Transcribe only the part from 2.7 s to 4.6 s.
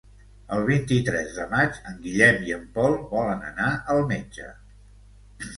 Pol volen anar al metge.